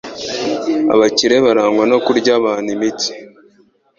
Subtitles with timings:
[0.93, 3.09] Abakire barangwa no kurya abantu imitsi.